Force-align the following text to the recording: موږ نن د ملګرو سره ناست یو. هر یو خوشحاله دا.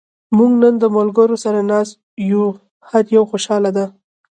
موږ 0.37 0.51
نن 0.61 0.73
د 0.79 0.83
ملګرو 0.97 1.35
سره 1.43 1.59
ناست 1.71 1.93
یو. 2.31 2.45
هر 2.89 3.03
یو 3.15 3.23
خوشحاله 3.31 3.69
دا. 3.77 3.85